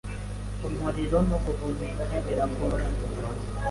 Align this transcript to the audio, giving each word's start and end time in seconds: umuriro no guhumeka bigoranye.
umuriro 0.67 1.17
no 1.29 1.37
guhumeka 1.43 2.15
bigoranye. 2.25 2.99